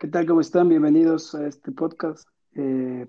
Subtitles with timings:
[0.00, 0.26] ¿Qué tal?
[0.26, 0.68] ¿Cómo están?
[0.68, 2.28] Bienvenidos a este podcast.
[2.54, 3.04] Eh,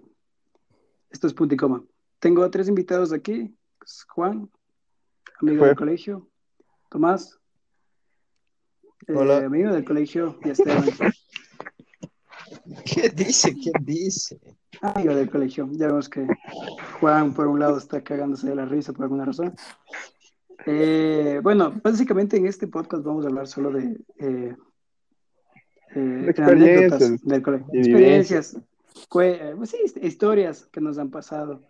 [1.12, 1.83] esto es Punto y Coma.
[2.17, 3.55] Tengo a tres invitados aquí.
[3.85, 4.50] Es Juan,
[5.39, 6.27] amigo del colegio.
[6.89, 7.39] Tomás,
[9.05, 9.38] eh, Hola.
[9.38, 10.39] amigo del colegio.
[10.43, 10.83] Y Esteban,
[12.86, 13.53] ¿Qué dice?
[13.53, 14.39] ¿Quién dice?
[14.81, 15.69] amigo del colegio.
[15.73, 16.25] Ya vemos que
[16.99, 19.53] Juan, por un lado, está cagándose de la risa por alguna razón.
[20.65, 24.57] Eh, bueno, básicamente en este podcast vamos a hablar solo de
[25.95, 27.67] eh, Experiencias anécdotas del colegio.
[27.73, 31.68] Experiencias, eh, pues sí, historias que nos han pasado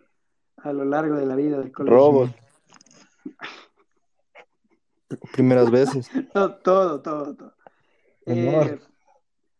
[0.56, 1.96] a lo largo de la vida del colegio.
[1.96, 2.30] Robos.
[5.32, 6.08] Primeras veces.
[6.32, 7.34] Todo, todo, todo.
[7.34, 7.54] todo.
[8.26, 8.78] Eh,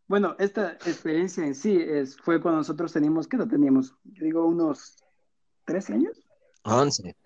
[0.06, 3.94] bueno, esta experiencia en sí es, fue cuando nosotros teníamos, ¿qué edad teníamos?
[4.04, 4.96] Yo digo unos
[5.64, 6.22] 13 años.
[6.64, 7.16] 11.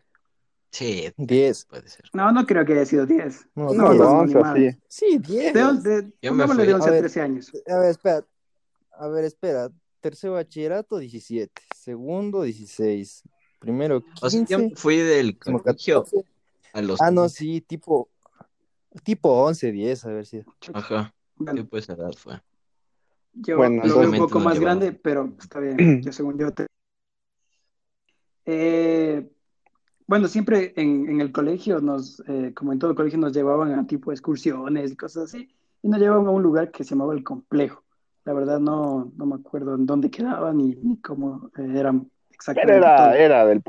[0.75, 1.67] Sí, 10.
[1.67, 2.05] puede ser.
[2.13, 3.47] No, no creo que haya sido 10.
[3.55, 3.79] No, No, diez.
[3.79, 4.79] no, no, once, ni así.
[4.89, 5.55] Sí, 10.
[5.55, 5.61] De,
[6.03, 6.67] de, Yo me fui.
[6.67, 7.01] de 11 A a ver.
[7.03, 7.53] 13 años.
[7.69, 8.27] A ver, espera.
[8.99, 9.71] A ver, espera.
[10.01, 11.63] Tercero bachillerato, 17.
[11.77, 13.23] Segundo, 16.
[13.61, 14.27] Primero, 15.
[14.27, 15.63] O sea, yo fui del colegio
[16.03, 16.25] 14.
[16.73, 17.01] a los.
[17.01, 18.09] Ah, no, sí, tipo.
[19.05, 20.43] Tipo 11, 10, a ver si.
[20.73, 21.15] Ajá.
[21.37, 22.41] Bueno, Sí, pues edad fue.
[23.33, 24.77] yo Bueno, lo veo un poco más llevaba.
[24.81, 26.03] grande, pero está bien.
[26.03, 26.67] Yo según yo te...
[28.47, 29.29] Eh,
[30.07, 33.87] bueno, siempre en, en el colegio nos, eh, como en todo colegio, nos llevaban a
[33.87, 35.49] tipo excursiones y cosas así,
[35.83, 37.83] y nos llevaban a un lugar que se llamaba el complejo.
[38.25, 42.11] La verdad no, no me acuerdo en dónde quedaba ni, ni cómo eh, eran Pero
[42.31, 43.13] exactamente era, todo.
[43.13, 43.63] era del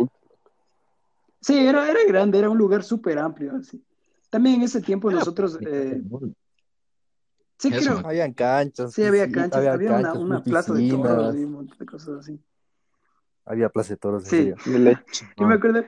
[1.41, 3.55] Sí, era, era grande, era un lugar súper amplio.
[3.55, 3.83] Así.
[4.29, 6.01] También en ese tiempo Era nosotros, eh,
[7.57, 8.93] sí creo, Habían canchas.
[8.93, 11.85] sí había canchas, había había una, canchas, una plaza de toros y un montón de
[11.85, 12.39] cosas así.
[13.45, 14.45] Había plaza de toros, Sí.
[14.45, 14.55] de.
[14.65, 15.53] Yo me No.
[15.53, 15.83] acuerdo,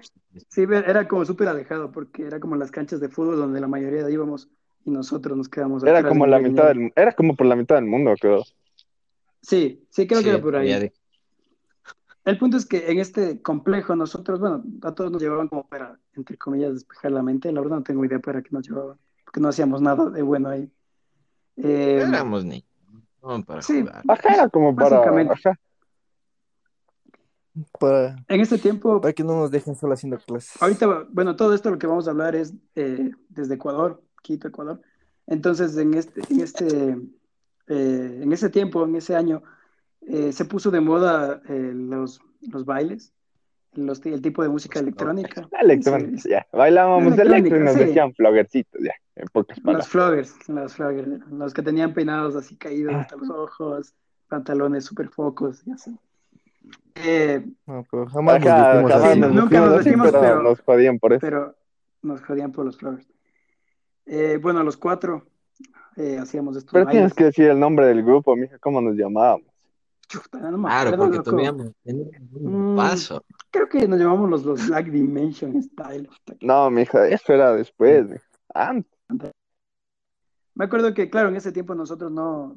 [0.48, 4.08] sí, era como súper alejado porque era como las canchas de fútbol donde la mayoría
[4.10, 4.50] íbamos
[4.86, 7.86] y nosotros nos quedamos Era como la mitad del, era como por la mitad del
[7.86, 8.44] mundo, creo.
[9.42, 10.68] Sí, sí, creo que era por ahí.
[10.80, 10.94] de-
[12.26, 15.98] El punto es que en este complejo nosotros, bueno, a todos nos llevaban como para,
[16.14, 17.52] entre comillas, despejar la mente.
[17.54, 20.50] La verdad no tengo idea para qué nos llevaban, porque no hacíamos nada de bueno
[20.50, 20.70] ahí.
[21.56, 22.66] Eh, Éramos niños.
[23.24, 23.80] No, para Sí.
[23.80, 24.04] jugar.
[24.08, 24.90] Ajá, era como para.
[24.98, 25.34] Básicamente.
[25.34, 25.60] Ajá.
[27.80, 30.62] Para, en este tiempo, para que no nos dejen solo haciendo clases.
[30.62, 34.82] ahorita, bueno, todo esto lo que vamos a hablar es eh, desde Ecuador, Quito, Ecuador.
[35.26, 36.98] Entonces, en este, en este,
[37.68, 39.44] eh, en ese tiempo, en ese año,
[40.02, 43.12] eh, se puso de moda eh, los, los bailes,
[43.74, 45.48] los, el tipo de música electrónica.
[45.52, 46.48] La electrónica, Sí, ya.
[46.54, 47.80] Bailábamos electro y nos sí.
[47.80, 48.94] decían floguercitos, ya.
[49.16, 49.88] En pocas Los palabras.
[49.88, 53.94] floggers, los floggers, los que tenían peinados así caídos hasta los ojos,
[54.28, 55.98] pantalones súper focos y así.
[56.96, 58.50] Eh, No, pero jamás nos
[58.92, 61.22] jamás nunca nos vestimos así, pero pero- nos jodían por eso.
[61.22, 61.56] pero
[62.02, 63.08] nos jodían por los floggers.
[64.06, 65.28] Eh, bueno, los cuatro
[65.96, 67.00] eh, hacíamos estos Pero bailes.
[67.00, 69.48] tienes que decir el nombre del grupo, mija, cómo nos llamábamos.
[70.08, 72.76] Chuta, no me Claro, acuerdo, porque teníamos, un Mm.
[72.78, 73.24] paso.
[73.52, 76.08] Creo que nos llamamos los, los Black Dimension Style.
[76.42, 78.24] No, mija, eso era después, mija.
[78.54, 78.92] Antes.
[80.56, 82.56] Me acuerdo que, claro, en ese tiempo nosotros no.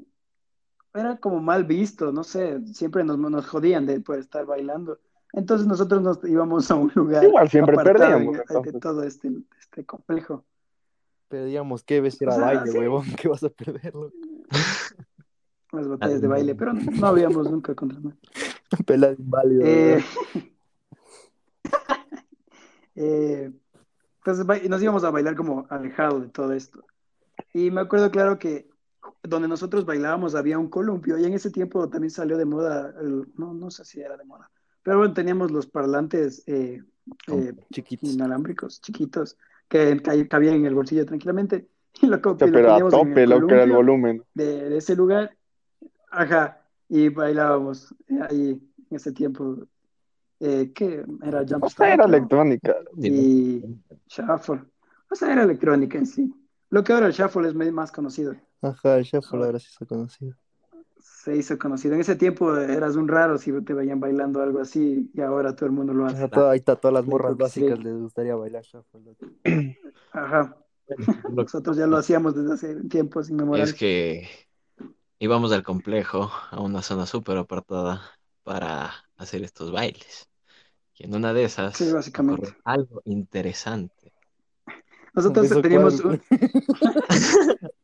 [0.93, 4.99] Era como mal visto, no sé, siempre nos, nos jodían de por estar bailando.
[5.33, 8.81] Entonces nosotros nos íbamos a un lugar Igual siempre perdíamos, de entonces.
[8.81, 9.31] todo este,
[9.61, 10.45] este complejo.
[11.29, 12.21] Pero digamos, ¿qué ves?
[12.21, 12.79] Era O sea, baile, sí.
[12.79, 14.13] huevón, que vas a perderlo.
[15.71, 17.99] Las batallas de baile, pero no, no habíamos nunca contra.
[18.87, 19.63] Pelada inválido.
[19.65, 20.05] Eh,
[22.97, 23.53] eh,
[24.19, 26.85] entonces nos íbamos a bailar como alejado de todo esto.
[27.55, 28.70] Y me acuerdo claro que
[29.23, 33.27] donde nosotros bailábamos había un columpio y en ese tiempo también salió de moda, el-
[33.37, 34.51] no, no sé si era de moda,
[34.83, 36.83] pero bueno, teníamos los parlantes eh,
[37.29, 38.13] eh, Chiquitos.
[38.15, 39.37] inalámbricos, chiquitos,
[39.69, 41.69] que ca- cabían en el bolsillo tranquilamente.
[42.03, 43.73] Y lo, co- O sea, y lo pero a tope el lo que era el
[43.73, 44.23] volumen.
[44.33, 45.37] de, de ese lugar.
[46.13, 49.59] Ajá, y bailábamos eh, ahí en ese tiempo.
[50.39, 51.05] Eh, ¿qué?
[51.23, 52.77] Era Jump O sea, era electrónica.
[52.97, 53.63] y
[54.09, 54.63] Shuffle.
[55.11, 56.33] O sea, era electrónica en sí.
[56.71, 58.35] Lo que ahora el Shuffle es más conocido.
[58.63, 60.35] Ajá, el chef ahora sí se ha conocido.
[61.01, 61.95] Se hizo conocido.
[61.95, 65.67] En ese tiempo eras un raro si te veían bailando algo así y ahora todo
[65.67, 66.17] el mundo lo hace.
[66.25, 67.61] Ajá, todo- ahí está, todas las morras sí.
[67.61, 69.17] básicas les gustaría bailar shuffle.
[70.13, 70.57] Ajá,
[71.31, 73.77] nosotros ya lo hacíamos desde hace tiempos Es inmemorables.
[73.77, 74.29] que
[75.19, 78.03] íbamos al complejo, a una zona súper apartada,
[78.43, 80.29] para hacer estos bailes.
[80.97, 82.43] Y en una de esas Sí, básicamente.
[82.43, 84.13] ocurrió algo interesante.
[85.15, 86.21] Nosotros teníamos, un-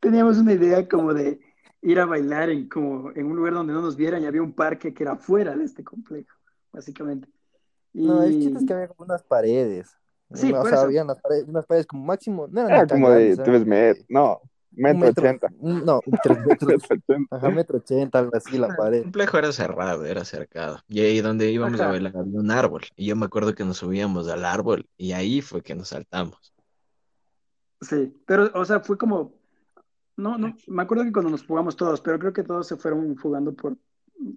[0.00, 1.40] teníamos una idea como de
[1.82, 4.52] ir a bailar en, como en un lugar donde no nos vieran y había un
[4.54, 6.36] parque que era fuera de este complejo,
[6.72, 7.28] básicamente.
[7.92, 9.96] Y No, el chiste es que había como unas paredes.
[10.32, 12.48] Sí, o sea, había unas paredes, unas paredes como máximo.
[12.48, 14.06] No eran Era tan como de tres metros.
[14.08, 14.40] No,
[14.74, 15.48] Metro ochenta.
[15.60, 17.36] no, tres metros, Metro ochenta.
[17.36, 19.02] ajá, metro ochenta, algo así, la El pared.
[19.02, 20.80] complejo era cerrado, era cercado.
[20.88, 22.82] Y ahí donde íbamos a bailar había un árbol.
[22.96, 26.54] Y yo me acuerdo que nos subíamos al árbol y ahí fue que nos saltamos.
[27.82, 29.32] Sí, pero, o sea, fue como,
[30.16, 33.16] no, no, me acuerdo que cuando nos fugamos todos, pero creo que todos se fueron
[33.16, 33.76] fugando por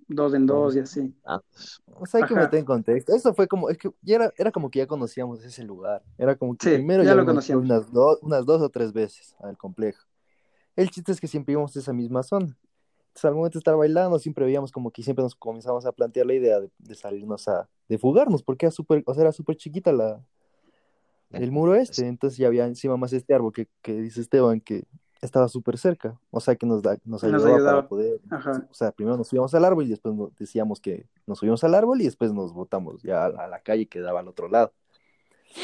[0.07, 1.13] dos en dos y así.
[1.23, 2.43] Ah, pues, O sea, hay que Ajá.
[2.43, 3.13] meter en contexto.
[3.15, 6.03] Eso fue como, es que ya era, era como que ya conocíamos ese lugar.
[6.17, 7.65] Era como que Sí, primero ya ya lo conocíamos.
[7.65, 10.03] unas, do- unas dos o tres veces al complejo.
[10.75, 12.57] El chiste es que siempre íbamos a esa misma zona.
[13.07, 16.25] Entonces, al momento de estar bailando, siempre veíamos como que siempre nos comenzamos a plantear
[16.25, 19.55] la idea de, de salirnos a, de fugarnos, porque era súper, o sea, era súper
[19.55, 20.21] chiquita la,
[21.31, 22.07] el muro este.
[22.07, 24.83] Entonces ya había encima más este árbol que, que dice Esteban que
[25.21, 26.19] estaba súper cerca.
[26.31, 27.75] O sea, que nos, da, nos Nos ayudaba ayudaba.
[27.77, 28.67] para poder Ajá.
[28.69, 31.73] o sea, primero nos subíamos al árbol y después nos decíamos que nos subimos al
[31.75, 34.47] árbol y después nos botamos ya a la, a la calle que daba al otro
[34.49, 34.71] lado.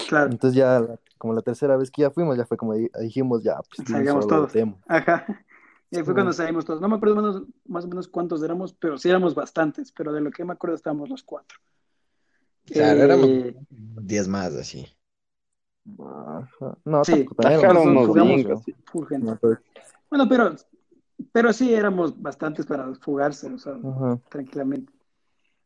[0.08, 0.88] Claro, Entonces ya,
[1.18, 4.26] como la tercera vez que ya fuimos, ya fue como di- dijimos, ya, pues Salgamos
[4.28, 4.52] todos.
[4.88, 5.26] ajá.
[5.94, 6.16] Y ahí fue Sí.
[6.16, 6.80] cuando salimos todos.
[6.80, 10.22] No me acuerdo menos- más o menos cuántos éramos, pero sí éramos bastantes, pero de
[10.22, 11.60] lo que me acuerdo estábamos los cuatro.
[12.66, 13.30] Claro, Eh, éramos
[13.70, 14.88] 10 más así.
[16.00, 16.78] Ajá.
[16.86, 17.26] No, Sí.
[19.20, 19.38] ¿no?
[19.42, 19.60] Pero-
[20.10, 20.56] Bueno, pero,
[21.32, 24.20] pero sí éramos bastantes para fugarse, o sea, Ajá.
[24.30, 24.92] tranquilamente.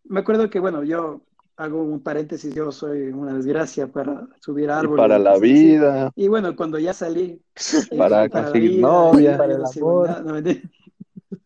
[0.04, 1.22] Me acuerdo que, bueno, yo
[1.58, 5.02] hago un paréntesis, yo soy una desgracia para subir Y árboles.
[5.02, 7.42] para la vida, Y bueno, cuando ya salí,
[7.92, 9.38] eh, para la conseguir vida, novia.
[9.38, 10.24] Para el amor.
[10.26, 10.36] no.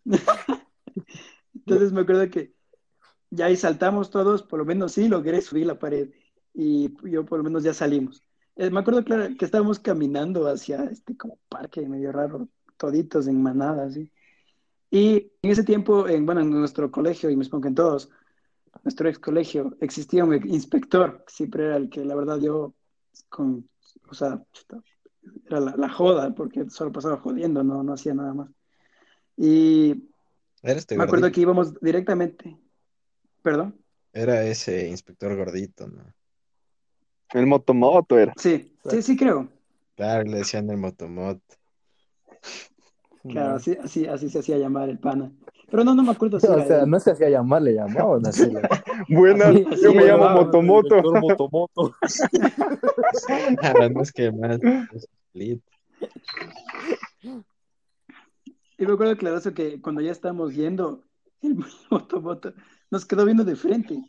[1.53, 2.53] Entonces me acuerdo que
[3.29, 6.09] ya ahí saltamos todos, por lo menos sí logré subir la pared
[6.53, 8.23] y yo por lo menos ya salimos.
[8.59, 13.41] Eh, me acuerdo claro, que estábamos caminando hacia este como parque medio raro, toditos en
[13.41, 14.11] manada, así.
[14.91, 18.09] Y en ese tiempo, en, bueno, en nuestro colegio, y me supongo que en todos,
[18.83, 22.75] nuestro ex colegio, existía un inspector, que siempre era el que la verdad yo,
[23.29, 23.69] con,
[24.09, 24.43] o sea,
[25.45, 28.49] era la, la joda, porque solo pasaba jodiendo, no, no hacía nada más.
[29.37, 30.09] Y
[30.63, 31.35] este me acuerdo gordito.
[31.35, 32.57] que íbamos directamente,
[33.41, 33.79] perdón,
[34.13, 36.03] Era ese inspector gordito, ¿no?
[37.33, 38.33] El motomoto era.
[38.37, 39.47] sí, sí, sí creo,
[39.95, 41.39] Claro, le decían el motomot.
[43.27, 45.31] claro, así, así, así se hacía llamar el pana.
[45.69, 46.89] Pero no, no me acuerdo si O era sea, él.
[46.89, 48.49] no se hacía llamar, le llamaban así.
[49.09, 50.95] Buenas, yo me llamo Motomoto.
[51.01, 51.95] Doctor Motomoto.
[53.61, 54.59] Ah, no es que más.
[54.93, 55.61] es split.
[58.77, 61.03] Y me acuerdo claro que cuando ya estábamos yendo,
[61.41, 61.55] el
[61.91, 62.53] motomoto
[62.89, 63.99] nos quedó viendo de frente.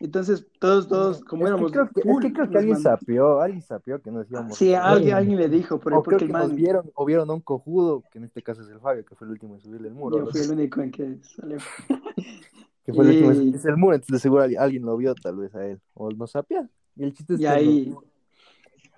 [0.00, 2.90] Entonces, todos, todos, como Es que éramos creo que, es que, creo que alguien mandó-
[2.90, 4.56] sapeó, alguien sapeó que nos íbamos.
[4.56, 7.04] Sí, alguien, alguien le dijo, por O creo porque que el nos man, vieron, o
[7.04, 9.54] vieron a un cojudo, que en este caso es el Fabio, que fue el último
[9.54, 10.18] en subirle el muro.
[10.18, 11.58] yo fui el único en que salió.
[12.84, 15.36] Que fue el último en subirse el muro, entonces de seguro alguien, lo vio tal
[15.36, 15.78] vez a él.
[15.94, 16.66] O nos sapea.
[16.96, 18.04] Y el chiste es Y que ahí, nos-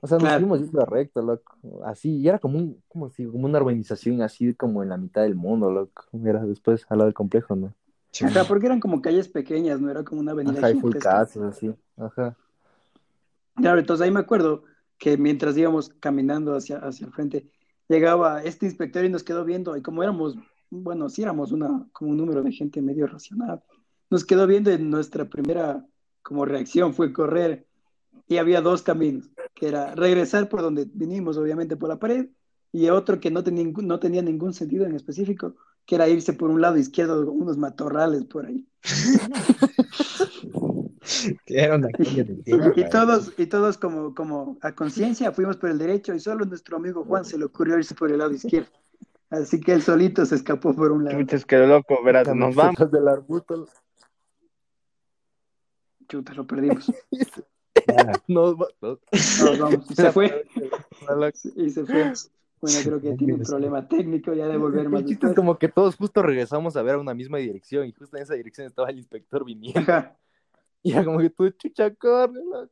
[0.02, 1.56] o sea, nos fuimos yendo recto, loco.
[1.84, 5.22] Así, y era como un, como si, como una urbanización así como en la mitad
[5.22, 6.04] del mundo, loco.
[6.24, 7.74] Era después al lado del complejo, ¿no?
[8.22, 11.42] Ajá, porque eran como calles pequeñas, no era como una avenida Ajá, y full casas,
[11.42, 11.74] así.
[11.96, 12.36] Ajá.
[13.54, 14.64] Claro, entonces ahí me acuerdo
[14.98, 17.46] que mientras íbamos caminando hacia, hacia el frente,
[17.88, 20.36] llegaba este inspector y nos quedó viendo, y como éramos,
[20.70, 23.62] bueno, sí éramos una, como un número de gente medio racional,
[24.10, 25.86] nos quedó viendo y nuestra primera
[26.22, 27.66] como reacción fue correr,
[28.28, 32.28] y había dos caminos, que era regresar por donde vinimos, obviamente por la pared,
[32.72, 35.56] y otro que no tenía, no tenía ningún sentido en específico,
[35.90, 38.64] que era irse por un lado izquierdo, unos matorrales por ahí.
[41.46, 42.32] Era una tierra.
[42.76, 46.76] Y todos, y todos como, como a conciencia fuimos por el derecho y solo nuestro
[46.76, 48.68] amigo Juan se le ocurrió irse por el lado izquierdo.
[49.30, 51.18] Así que él solito se escapó por un lado.
[51.18, 52.88] Chuches, que loco, verás, nos vamos.
[52.92, 53.66] Del arbusto.
[56.08, 56.92] Chuta, lo perdimos.
[58.28, 58.98] Nos nos-
[59.40, 59.90] Nos vamos.
[59.90, 60.46] Y se fue.
[61.56, 62.12] Y se fue.
[62.60, 65.58] Bueno, creo que tiene un problema técnico, ya de volver más El chiste es como
[65.58, 68.66] que todos justo regresamos a ver a una misma dirección y justo en esa dirección
[68.66, 69.80] estaba el inspector viniendo.
[69.80, 70.16] Ajá.
[70.82, 72.70] Y era como que tú, chucha, corre, loco.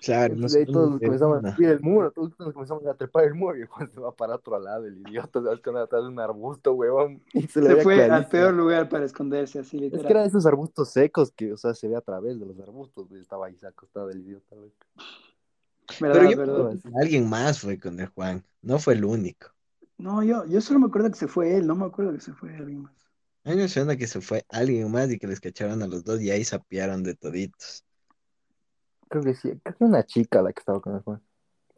[0.00, 1.48] Claro, Entonces ahí todos nosotros- comenzamos no.
[1.50, 4.12] a subir el muro, todos nos comenzamos a trepar el muro y Juan se va
[4.16, 7.22] para otro lado, el idiota, se va a esconder atrás de un arbusto, huevón.
[7.34, 8.30] Y se, Se fue al clarísimo.
[8.30, 10.26] peor lugar para esconderse, así Es que eran literal.
[10.28, 13.20] esos arbustos secos que, o sea, se ve a través de los arbustos, güey.
[13.20, 14.72] Estaba ahí acostado el idiota, loco.
[16.00, 16.78] ¿Verdad, Pero yo verdad?
[17.00, 19.48] alguien más fue con el Juan, no fue el único.
[19.98, 22.32] No, yo, yo solo me acuerdo que se fue él, no me acuerdo que se
[22.32, 22.94] fue alguien más.
[23.44, 26.02] A mí me suena que se fue alguien más y que les cacharon a los
[26.02, 27.84] dos y ahí sapearon de toditos.
[29.08, 31.22] Creo que sí, creo que una chica la que estaba con el Juan.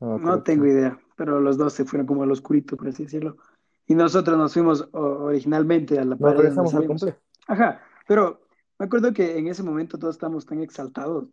[0.01, 3.37] No, No tengo idea, pero los dos se fueron como al oscurito, por así decirlo.
[3.87, 7.19] Y nosotros nos fuimos originalmente a la pared complejo.
[7.49, 8.43] Ajá, pero
[8.79, 11.27] me acuerdo que en ese momento todos estábamos tan exaltados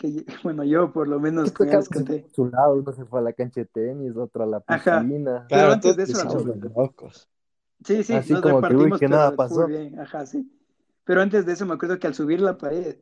[0.00, 2.26] que, bueno, yo por lo menos, como ya les conté.
[2.32, 5.00] Su lado, uno se fue a la cancha de tenis, otro a la Ajá.
[5.00, 5.46] piscina.
[5.48, 7.28] Pero Claro, antes de eso, los locos.
[7.84, 9.66] Sí, sí, Así nos como que, uy, repartimos, que pero nada pasó.
[9.66, 10.50] bien, ajá, sí.
[11.04, 12.98] Pero antes de eso me acuerdo que al subir la pared,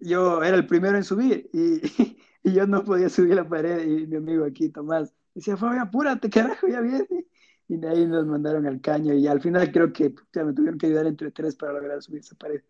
[0.00, 1.80] yo era el primero en subir y,
[2.44, 6.30] y yo no podía subir la pared y mi amigo aquí, Tomás, decía, Fabio, apúrate,
[6.30, 7.26] carajo, ya viene.
[7.68, 10.78] Y de ahí nos mandaron al caño y al final creo que ya me tuvieron
[10.78, 12.62] que ayudar entre tres para lograr subir esa pared.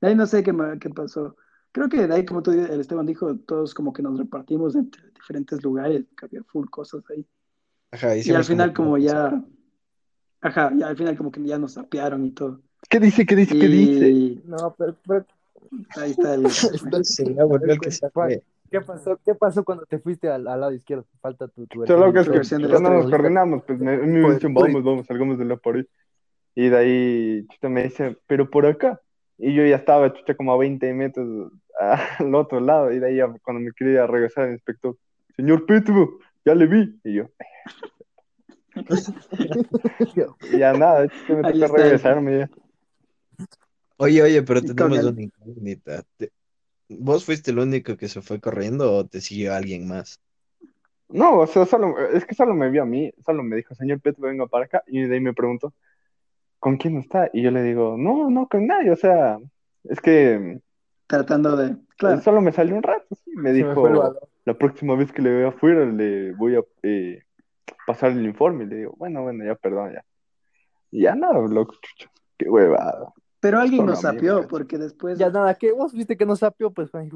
[0.00, 1.36] De ahí no sé qué, qué pasó.
[1.76, 5.10] Creo que de ahí, como tú, el Esteban dijo, todos como que nos repartimos entre
[5.10, 7.22] diferentes lugares, que había full cosas ahí.
[7.90, 9.44] Ajá, Y al final como que- ya,
[10.40, 12.62] ajá, ya al final como que ya nos sapearon y todo.
[12.88, 13.26] ¿Qué dice?
[13.26, 13.58] ¿Qué dice?
[13.58, 14.08] ¿Qué dice?
[14.08, 15.26] Y No, pero, pero,
[15.96, 16.44] ahí está el...
[17.66, 18.42] Ya que se fue.
[18.70, 19.20] ¿qué pasó?
[19.22, 21.04] ¿Qué pasó cuando te fuiste al, al lado izquierdo?
[21.20, 24.22] Falta tu, tu Solo que tu versión de la cuando nos coordinamos, pues me, me
[24.22, 24.72] Pues, dicen, pues.
[24.72, 25.84] vamos, vamos, salgamos de la pared.
[26.54, 28.98] Y de ahí, chuta, me dice, pero por acá.
[29.38, 32.92] Y yo ya estaba, chucha, como a 20 metros al otro lado.
[32.92, 34.96] Y de ahí, ya, cuando me quería regresar el inspector,
[35.36, 37.00] señor Petro, ya le vi.
[37.04, 37.28] Y yo,
[40.40, 42.50] y ya nada, chuta, me toca regresarme ya.
[43.98, 46.02] Oye, oye, pero tenemos una incógnita.
[46.16, 46.32] Te-
[46.88, 50.20] ¿Vos fuiste el único que se fue corriendo o te siguió alguien más?
[51.08, 54.00] No, o sea, solo, es que solo me vio a mí, solo me dijo, señor
[54.00, 54.82] Petro, venga para acá.
[54.86, 55.72] Y de ahí me preguntó,
[56.66, 57.30] ¿con quién está?
[57.32, 59.38] Y yo le digo, no, no, con nadie, o sea,
[59.84, 60.58] es que
[61.06, 61.76] Tratando de...
[61.96, 63.30] Claro, solo me salió un rato, sí.
[63.36, 64.16] Me Se me dijo, balón.
[64.44, 67.22] la próxima vez que le vea afuera le voy a eh,
[67.86, 68.64] pasar el informe.
[68.64, 70.04] Y le digo, bueno, bueno, ya, perdón, ya.
[70.90, 73.12] Y ya nada, loco, chucho, qué huevada.
[73.38, 76.40] pero alguien solo nos me sapió porque después Ya nada, que vos viste que nos
[76.40, 77.08] sapió, pues Juan,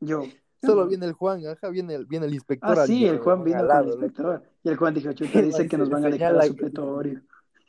[0.00, 0.24] yo...
[0.62, 2.76] Solo viene el Juan, ajá, viene el, viene el inspector.
[2.78, 4.42] Ah, al- sí, el Juan vino al con el inspector.
[4.62, 7.22] Y el Juan dijo, chuta, dice que nos van a dejar Señala- a supletorio.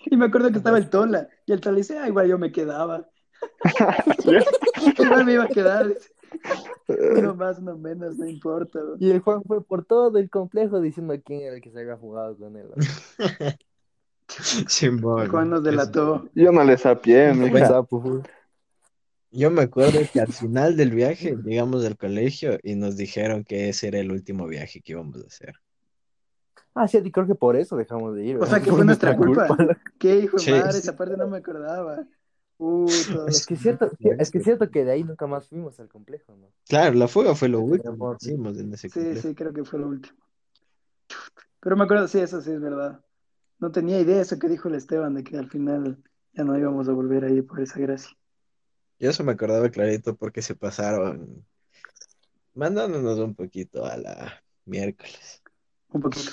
[0.06, 1.30] Y me acuerdo que estaba el Tola.
[1.46, 3.08] Y el Tola dice, ah, igual yo me quedaba.
[5.00, 5.94] igual me iba a quedar.
[6.88, 8.80] Uno más, uno menos, no importa.
[8.80, 8.96] bro.
[9.00, 11.98] Y el Juan fue por todo el complejo diciendo quién era el que se había
[11.98, 12.68] jugado con él.
[13.18, 16.30] El Juan nos delató.
[16.34, 17.34] Yo no le sapié.
[19.34, 23.70] Yo me acuerdo que al final del viaje llegamos al colegio y nos dijeron que
[23.70, 25.56] ese era el último viaje que íbamos a hacer.
[26.74, 28.38] Ah, sí, y creo que por eso dejamos de ir.
[28.38, 29.48] O sea, que Por fue nuestra culpa.
[30.00, 30.52] ¿Qué hijo de Sí.
[30.52, 30.78] madre?
[30.78, 32.06] Esa parte no me acordaba.
[32.58, 32.86] Uh.
[33.28, 35.90] Es que es cierto, es que es cierto que de ahí nunca más fuimos al
[35.90, 36.48] complejo, ¿no?
[36.68, 38.18] Claro, la fuga fue lo Sí, último amor.
[38.20, 39.28] que hicimos en ese Sí, complejo.
[39.28, 40.18] sí, creo que fue lo último.
[41.60, 43.04] Pero me acuerdo, sí, eso sí es verdad.
[43.60, 46.02] No tenía idea eso que dijo el Esteban, de que al final
[46.34, 48.16] ya no íbamos a volver a ir por esa gracia.
[49.00, 51.44] Yo eso me acordaba clarito porque se pasaron
[52.54, 55.42] mandándonos un poquito a la miércoles.
[55.90, 56.32] Un poquito.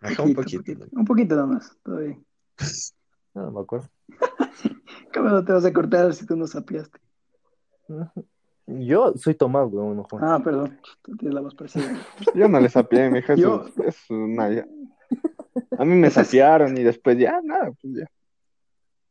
[0.00, 0.72] Ajá, un poquito.
[0.92, 2.24] Un poquito nomás, todo bien.
[3.32, 3.88] No, no me acuerdo.
[5.14, 6.98] ¿Cómo no te vas a cortar si tú no sapiaste?
[8.66, 10.24] Yo soy Tomás, weón, no Juan.
[10.24, 11.96] Ah, perdón, tú tienes la voz parecida.
[12.34, 13.08] Yo no le sapié.
[13.36, 14.66] Yo- Eso, eso es una- ya.
[15.78, 18.06] A mí me sapearon y después ya, nada, pues ya.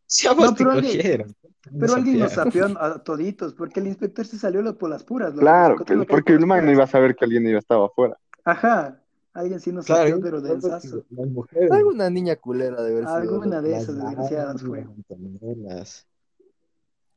[0.05, 1.35] Sí, a vos No, te pero alguien- cogieron.
[1.79, 5.29] Pero alguien nos sapió a toditos, porque el inspector se salió lo- por las puras.
[5.29, 5.41] loco.
[5.41, 6.75] Claro, Nosotros pues, porque por el man no puras.
[6.75, 8.17] iba a saber que alguien iba estaba afuera.
[8.45, 9.01] Ajá,
[9.39, 11.03] alguien sí nos Claro, sapió, yo pero densazo.
[11.09, 11.71] mujeres.
[11.71, 13.15] Alguna niña culera de haber sido.
[13.15, 14.85] Alguna de esas desgraciadas fue.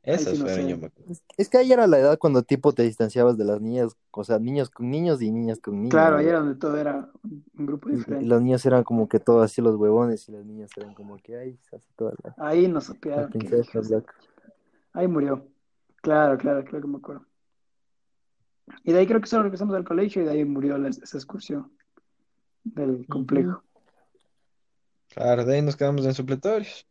[0.05, 0.69] Ahí Esas sí no fueron, sé.
[0.69, 1.11] yo me acuerdo.
[1.13, 4.23] Es- Es que ahí era la edad cuando tipo te distanciabas de las niñas, o
[4.25, 5.91] sea, niños con niños y niñas con niños.
[5.91, 8.25] Claro, ahí era donde todo era un grupo Y, y diferente.
[8.25, 11.37] los niños eran como que todos así los huevones y las niñas eran como que,
[11.37, 14.11] ay, así todas las, Ahí nos loco.
[14.91, 15.47] Ahí murió.
[16.01, 17.25] Claro, claro, claro que me acuerdo.
[18.83, 21.17] Y de ahí creo que solo regresamos al colegio y de ahí murió la- esa
[21.17, 21.71] excursión
[22.75, 23.63] del complejo.
[25.09, 26.87] Claro, de ahí nos quedamos en supletorios.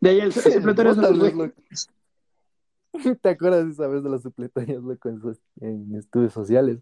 [0.00, 1.46] De ahí el el supletorio Vos nos tal vez, fue.
[1.46, 1.62] loco.
[3.22, 6.78] ¿Te acuerdas esa vez de los supletorios, loco, en, so- en estudios sociales?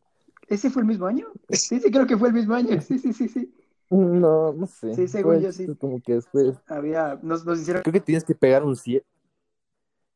[0.48, 1.26] ¿Ese fue el mismo año?
[1.50, 2.80] Sí, sí, creo que fue el mismo año.
[2.80, 3.52] Sí, sí, sí, sí.
[3.90, 4.94] No, no sé.
[4.94, 5.76] Sí, según Fue yo, sí.
[5.76, 6.56] Como que después.
[6.66, 9.06] Había, nos, nos hicieron Creo que tienes que pegar un 7.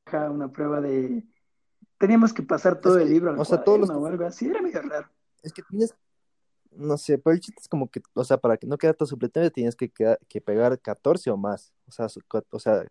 [0.04, 1.24] acá una prueba de...
[1.98, 4.46] Teníamos que pasar todo Es el libro al o sea, todos los o algo así.
[4.48, 5.08] Era medio raro.
[5.42, 5.94] Es que tienes.
[6.72, 9.50] No sé, pero el chiste es como que, o sea, para que no quedarte supletorio
[9.50, 11.72] tienes que, quedar- que pegar 14 o más.
[11.88, 12.86] O sea, su- o sea,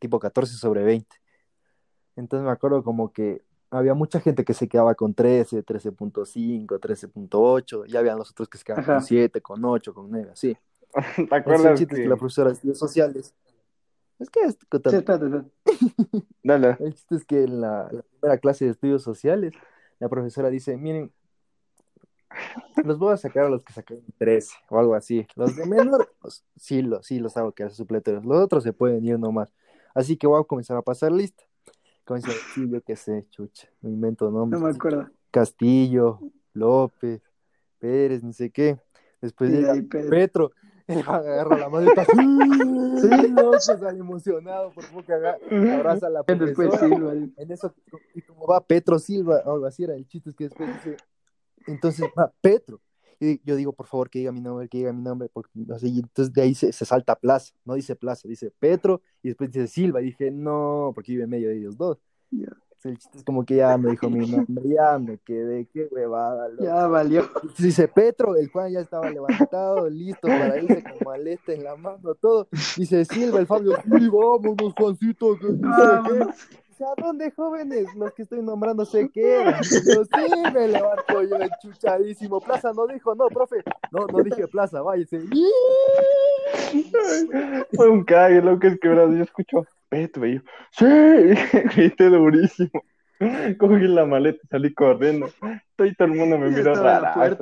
[0.00, 1.16] tipo 14 sobre 20.
[2.16, 7.84] Entonces me acuerdo como que había mucha gente que se quedaba con 13, 13.5, 13.8.
[7.86, 8.94] Ya habían los otros que se quedaban Ajá.
[8.94, 10.56] con 7, con 8, con 9, así.
[11.28, 11.94] ¿Te acuerdas es que...
[11.96, 13.34] que la profesora de estudios sociales.
[14.18, 15.50] Es que, es- Sí, espérate, espérate.
[16.42, 16.76] Dale.
[16.80, 19.52] el chiste es que en la, la primera clase de estudios sociales,
[20.00, 21.12] la profesora dice, miren,
[22.84, 25.26] los voy a sacar a los que sacaron 13 o algo así.
[25.34, 28.24] Los de menor, pues, sí, los, sí los hago quedar supletorios.
[28.24, 29.52] Los otros se pueden ir nomás.
[29.94, 31.42] Así que voy a comenzar a pasar lista.
[32.04, 34.62] Comienza a decir, yo qué sé, chucha, me invento No nombres.
[34.62, 35.10] me acuerdo.
[35.30, 36.20] Castillo,
[36.54, 37.20] López,
[37.78, 38.78] Pérez, ni sé qué.
[39.20, 40.10] Después Y Pedro.
[40.10, 40.50] Petro,
[41.06, 46.88] agarra la maleta, sí, no, sale emocionado por poco abraza a la Después profesora.
[46.88, 47.12] Silva.
[47.36, 47.74] En eso,
[48.14, 50.96] y como va Petro Silva, o algo así era, el chiste es que después dice,
[51.72, 52.80] entonces va Petro.
[53.20, 55.88] Y yo digo, por favor, que diga mi nombre, que diga mi nombre, porque así,
[55.98, 59.66] entonces de ahí se, se salta Plaza, no dice Plaza, dice Petro, y después dice
[59.66, 61.98] Silva, y dije, no, porque vive en medio de ellos dos.
[62.30, 65.88] Entonces, el chiste es como que ya me dijo mi nombre, ya me quedé, qué
[65.90, 66.62] huevada, loco.
[66.62, 67.22] Ya valió.
[67.22, 71.74] Entonces dice Petro, el Juan ya estaba levantado, listo para irse con maleta en la
[71.74, 72.46] mano, todo.
[72.76, 75.46] Dice Silva, el Fabio, sí, vámonos, Juancito, que
[76.78, 77.94] sé ¿a dónde jóvenes?
[77.96, 79.60] Los que estoy nombrando quedan.
[79.62, 82.40] Y yo, sí, me levanto yo enchuchadísimo.
[82.40, 83.56] Plaza no dijo, no, profe.
[83.90, 85.20] No, no dije plaza, váyase.
[87.74, 90.84] Fue un cague, es que verdad, yo escucho Petro y yo, sí,
[91.76, 92.82] grité durísimo.
[93.58, 95.28] Cogí la maleta y salí corriendo.
[95.78, 97.36] Y todo el mundo me miró raro.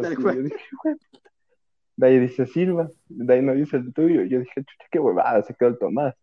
[1.97, 4.23] De ahí dice Silva, de ahí no dice el tuyo.
[4.23, 6.15] Yo dije, chucha, qué huevada, se quedó el Tomás.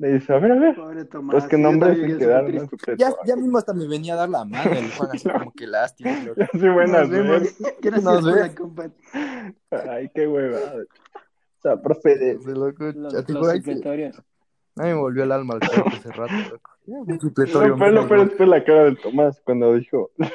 [0.00, 0.74] De ahí dice, a ver, a ver.
[0.76, 1.34] Pobre Tomás.
[1.34, 2.76] Los que nombres se quedaron en su.
[2.96, 5.66] Ya, ya mismo hasta me venía a dar la mano el Juan, así como que
[5.66, 6.10] lástima.
[6.24, 6.40] loco.
[6.54, 7.42] Así buenas Nos vemos.
[7.82, 9.54] Gracias Nos por la compañía.
[9.90, 10.72] Ay, qué huevada.
[10.82, 12.30] O sea, profe de...
[12.30, 13.58] Ese loco, Los, los sí.
[13.58, 14.18] supletorios.
[14.76, 16.70] A mí me volvió el alma al cuerpo ese rato, loco.
[16.86, 18.34] Ya, un supletorio peor loco.
[18.38, 20.30] fue la cara del Tomás cuando dijo, los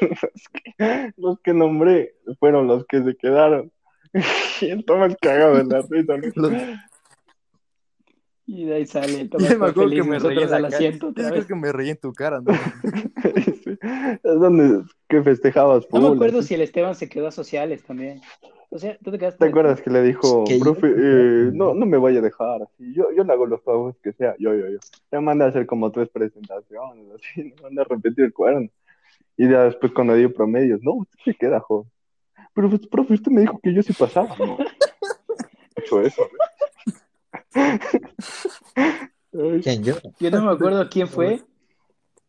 [0.54, 3.72] que, los que nombré fueron los que se quedaron.
[4.62, 6.18] Y el Tomás cagado de la risa.
[6.18, 6.32] ¿no?
[6.36, 6.54] Los-
[8.48, 9.30] Y de ahí sale.
[9.40, 10.76] Ya me acuerdo que me reí en la al cara.
[10.76, 11.46] asiento Yo otra creo vez.
[11.48, 12.54] que me reí en tu cara, ¿no?
[14.24, 16.50] Es donde que festejabas No me acuerdo así.
[16.50, 18.22] si el Esteban se quedó a sociales también.
[18.70, 19.40] O sea, tú te quedaste.
[19.40, 23.06] ¿Te acuerdas que le dijo, profe, eh, no, no me vaya a dejar así, yo,
[23.16, 24.80] yo le hago los trabajos que sea, yo, yo, yo.
[25.12, 28.70] Me manda a hacer como tres presentaciones, así, me manda a repetir el cuaderno.
[29.38, 31.90] Y ya después cuando dio promedios, no, usted se queda, joven.
[32.54, 34.36] Pero, pues, profe, usted me dijo que yo sí pasaba.
[34.40, 34.58] No,
[35.76, 36.24] hecho eso.
[39.64, 39.96] ¿Quién yo?
[40.20, 41.42] Yo no me acuerdo quién fue,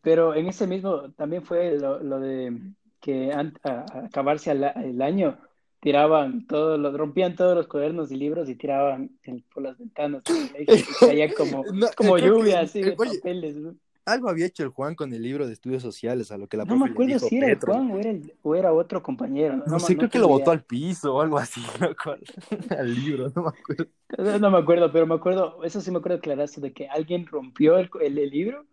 [0.01, 2.57] pero en ese mismo también fue lo, lo de
[3.01, 5.37] que an- a, a acabarse al- el año
[5.79, 10.23] tiraban todos los, rompían todos los cuadernos y libros y tiraban el- por las ventanas
[10.57, 10.65] y
[10.99, 13.55] caía como, No, como que- lluvia así de oye, papeles.
[13.57, 13.75] ¿no?
[14.07, 16.63] Algo había hecho el Juan con el libro de estudios sociales, a lo que la
[16.63, 17.59] No me acuerdo dijo si era el.
[17.59, 19.57] Juan o era, el- o era otro compañero.
[19.67, 20.37] No, me- sé, creo que lo idea.
[20.37, 22.15] botó al piso o algo así, loco,
[22.77, 23.85] al, libro, no me acuerdo.
[24.17, 27.25] No, no me acuerdo, pero me acuerdo, eso sí me acuerdo clarazo, de que alguien
[27.27, 28.65] rompió el, el- el libro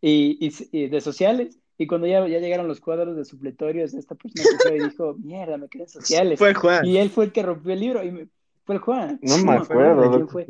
[0.00, 4.14] y, y- y de sociales, y cuando ya, ya llegaron los cuadros de supletorios, esta
[4.16, 6.38] persona cogió y dijo, mierda, me quedé en sociales.
[6.38, 6.84] Fue Juan.
[6.84, 8.28] Y él fue el que rompió el libro, y me-
[8.70, 9.18] fue el Juan.
[9.22, 10.32] No me acuerdo, quién loco.
[10.32, 10.46] fue.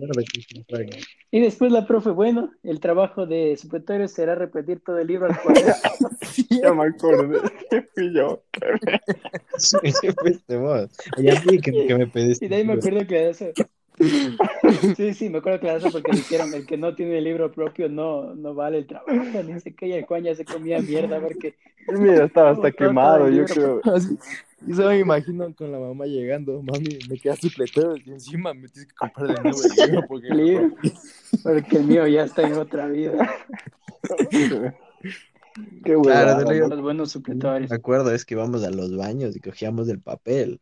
[1.30, 5.40] Y después la profe, bueno, el trabajo de supletorios será repetir todo el libro al
[5.40, 5.72] cuaderno.
[6.50, 8.42] Ya me acordé, que fui yo.
[9.56, 9.78] Sí,
[10.20, 10.90] fuiste vos.
[11.16, 12.44] Y a mí que, que me pediste.
[12.44, 13.46] Y de ahí me acuerdo que eso.
[14.96, 17.88] Sí, sí, me acuerdo que eso porque dijeron el que no tiene el libro propio
[17.88, 19.12] no, no vale el trabajo.
[19.12, 21.54] Ni sé qué, y el Juan ya se comía mierda porque
[21.88, 23.54] Mira, estaba hasta quemado, yo libro.
[23.54, 23.80] creo.
[23.94, 24.16] Así,
[24.66, 28.68] y solo me imagino con la mamá llegando, mami, me queda supletero y encima me
[28.68, 30.70] tienes que comprar de nuevo el libro porque el libro,
[31.42, 33.30] porque el mío ya está en otra vida.
[35.84, 36.68] Qué Claro, huevada, de.
[36.68, 37.70] Los buenos supletorios.
[37.70, 40.60] Me acuerdo, es que íbamos a los baños y cogíamos el papel.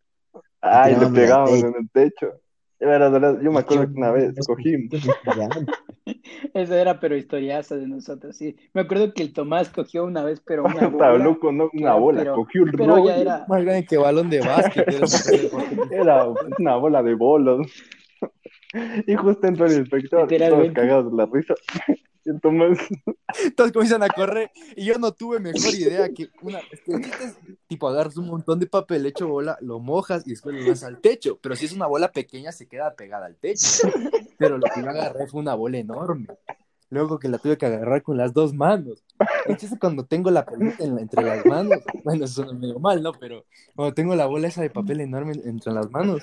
[0.61, 1.67] Ay, le tirábamos la pegamos techo.
[1.69, 2.41] en el techo.
[2.81, 4.91] Era de verdad, yo me acuerdo que una vez cogimos.
[6.55, 8.57] Eso era pero historiaza de nosotros, sí.
[8.73, 11.95] Me acuerdo que el Tomás cogió una vez, pero una Estaba bola, loco, no una
[11.95, 13.11] bola, pero- cogió el pero rollo.
[13.11, 14.87] era, más grande que balón de básquet.
[15.91, 16.27] era
[16.59, 17.67] una bola de bolos.
[19.07, 21.55] Y justo entró el inspector, todos cagados de la risa.
[22.29, 22.79] Y el Tomás,
[23.57, 26.61] Todos comienzan a correr y yo no tuve mejor idea que una.
[27.67, 31.01] tipo, agarras un montón de papel hecho bola, lo mojas y después lo lanzas al
[31.01, 31.39] techo.
[31.41, 33.89] Pero si es una bola pequeña, se queda pegada al techo.
[34.39, 36.27] Pero lo que yo agarré fue una bola enorme.
[36.91, 39.05] Luego que la tuve que agarrar con las dos manos.
[39.47, 41.81] Es cuando tengo la pelota en la- entre las manos.
[42.05, 43.13] Bueno, eso suena medio mal, ¿no?
[43.13, 46.23] Pero cuando tengo la bola esa de papel enorme entre las manos,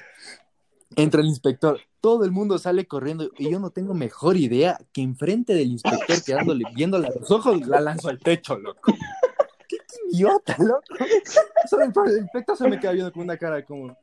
[0.96, 1.80] entra el inspector.
[2.02, 6.24] Todo el mundo sale corriendo y yo no tengo mejor idea que enfrente del inspector,
[6.24, 8.94] quedándole, viéndole a los ojos, la lanzo al techo, loco.
[9.68, 10.84] ¡Qué, qué idiota, loco!
[11.70, 13.98] Solo el, el inspector se me queda viendo con una cara como...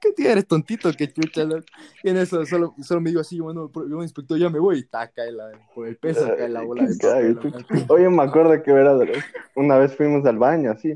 [0.00, 0.92] ¿Qué tía eres tontito?
[0.92, 1.44] ¡Qué chucha!
[1.44, 1.64] loco.
[2.02, 4.80] Y en eso solo, solo me digo así, bueno, yo, inspector, ya me voy.
[4.80, 7.38] Y ta, cae la, por el peso, cae la bola de papel.
[7.88, 8.94] Oye, me acuerdo que era
[9.54, 10.94] una vez fuimos al baño, así,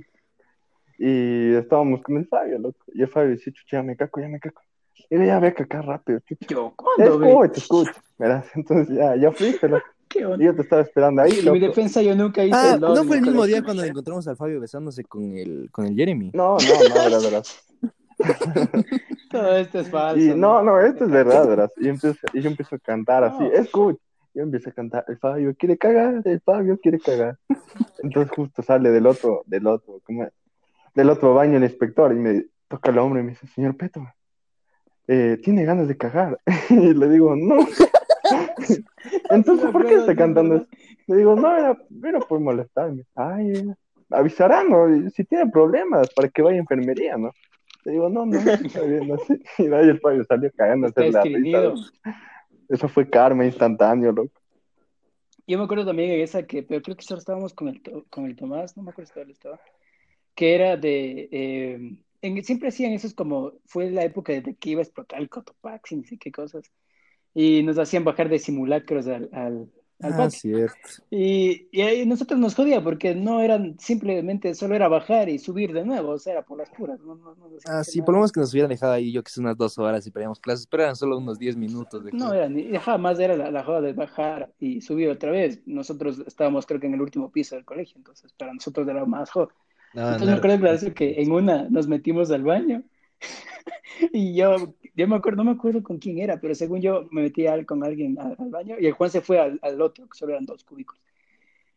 [0.99, 4.29] y estábamos con el Fabio, loco, y el Fabio dice, chucha, ya me caco, ya
[4.29, 4.63] me caco.
[5.11, 6.47] Y yo, ya a cacar rápido, chucha.
[6.49, 9.85] yo, ¿cuándo, escucha, verás, entonces ya, ya fuiste, loco.
[10.09, 10.43] ¿Qué Y onda?
[10.45, 13.17] yo te estaba esperando ahí, En mi defensa yo nunca hice Ah, el ¿no fue
[13.17, 16.31] el mismo día cuando encontramos al Fabio besándose con el, con el Jeremy?
[16.33, 17.65] No, no, no, verás, verás.
[19.31, 20.19] Todo esto es falso.
[20.25, 21.73] Y no, no, esto es verdad, verás.
[21.77, 23.53] Y, empiezo, y yo empiezo a cantar así, No.
[23.53, 23.99] escucha.
[24.35, 27.37] Yo empiezo a cantar, el Fabio quiere cagar, el Fabio quiere cagar.
[28.03, 30.33] Entonces justo sale del otro, del otro, ¿cómo es?
[30.99, 34.05] Del otro baño el inspector y me toca el hombro y me dice, señor Peto,
[35.07, 36.41] eh, ¿tiene ganas de cagar?
[36.71, 37.55] Y le digo, no.
[39.31, 40.67] Entonces, ¿por qué está cantando eso?
[41.07, 43.05] Le digo, no, era, era por molestarme.
[43.15, 43.73] Ay,
[44.11, 45.09] avisarán, ¿no?
[45.11, 47.31] Si tiene problemas, para que vaya a enfermería, ¿no?
[47.85, 49.41] Le digo, no, no, está bien, así.
[49.59, 51.75] Y de ahí el Fabio salió cagando a la risa.
[52.69, 54.33] Eso fue karma instantáneo, loco.
[55.47, 57.81] Yo me acuerdo también en esa que, pero creo que solo estábamos con el,
[58.11, 59.61] con el Tomás, no me acuerdo si estaba,
[60.39, 61.81] que era de, eh,
[62.23, 65.97] en- siempre hacían esos como, fue la época de que iba a explotar el Cotopaxi,
[65.97, 66.73] ni sé qué cosas,
[67.35, 69.71] y nos hacían bajar de simulacros al, al,
[70.03, 71.03] al Ah, cierto.
[71.11, 75.73] Y, y ahí nosotros nos jodía porque no eran simplemente, solo era bajar y subir
[75.73, 77.01] de nuevo, o sea, era por las puras.
[77.01, 78.07] No, no, no Ah, sí, nada.
[78.07, 80.11] por lo menos que nos hubieran dejado ahí, yo que sé, unas dos horas y
[80.11, 82.39] perdíamos clases, pero eran solo unos 10 minutos de No, clase.
[82.39, 85.63] era ni, jamás era la, la joda de bajar y subir otra vez.
[85.67, 89.31] Nosotros estábamos, creo que en el último piso del colegio, entonces para nosotros era más
[89.31, 89.49] joda.
[89.95, 92.83] No, Entonces no me acuerdo claro que en una nos metimos al baño
[94.13, 97.23] y yo, yo me acuerdo, no me acuerdo con quién era, pero según yo me
[97.23, 100.09] metí al- con alguien al, al baño y el Juan se fue al, al otro,
[100.09, 100.99] que solo eran dos cúbicos.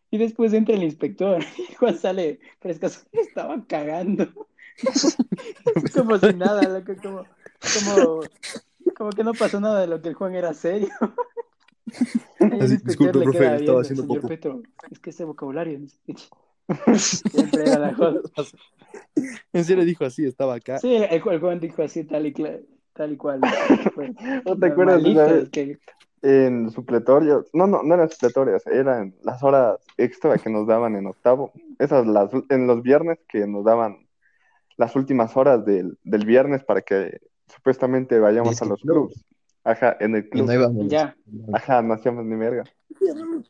[0.10, 4.28] Y después entra el inspector y Juan sale, pero es que estaba cagando.
[5.94, 7.26] como si nada, loco, como,
[7.74, 8.24] como,
[8.98, 10.90] como que no pasó nada de lo que el Juan era serio.
[12.84, 14.28] Disculpe, profe, estaba haciendo popó".
[14.28, 15.88] Petro, es que ese vocabulario no
[16.96, 17.96] siempre era la.
[19.54, 20.80] En serio dijo así, estaba acá.
[20.80, 22.34] Sí, el, el Juan dijo así, tal y,
[22.94, 23.42] tal y cual.
[23.94, 24.12] Fue
[24.46, 25.50] ¿No te acuerdas de vez?
[25.50, 25.80] que
[26.22, 31.08] En supletorios, no, no, no eran supletorios, eran las horas extra que nos daban en
[31.08, 31.52] octavo.
[31.80, 34.08] Esas las en los viernes que nos daban
[34.78, 39.10] las últimas horas del, del viernes para que supuestamente vayamos a los club.
[39.10, 39.26] clubs.
[39.64, 40.48] Ajá, en el Y club.
[40.48, 40.88] no íbamos.
[40.88, 41.16] ya.
[41.54, 42.64] Ajá, no hacíamos ni verga.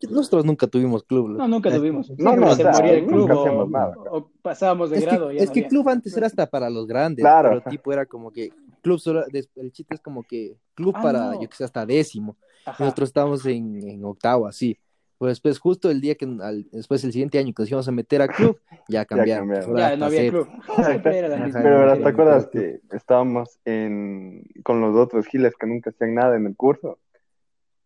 [0.09, 1.29] Nosotros nunca tuvimos club.
[1.37, 2.09] No, nunca tuvimos.
[2.17, 3.95] no, no, se moría el club nunca o, hacíamos nada.
[3.97, 5.29] o pasábamos de Es grado.
[5.29, 5.69] que, ya es no que había.
[5.69, 9.23] club antes era hasta para los grandes, Claro, pero tipo era como que club solo,
[9.55, 11.41] el chiste es como que club Ah, para, no.
[11.41, 12.37] yo que sé, hasta décimo.
[12.65, 12.83] Ajá.
[12.83, 14.77] Nosotros estábamos en, en octavo, así.
[15.17, 17.91] Pues después, justo el día que, al- después el siguiente año que nos íbamos a
[17.91, 19.49] meter a club, ya cambiaron.
[19.75, 20.47] Ya hasta no había club.
[20.83, 21.45] Siempre era la Ajá.
[21.45, 21.61] misma.
[21.61, 26.35] Pero ahora, ¿te acuerdas que estábamos en, con los otros giles que nunca hacían nada
[26.37, 26.97] en el curso?